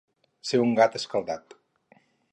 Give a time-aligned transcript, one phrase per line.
[0.51, 1.57] Ser un gat escaldat.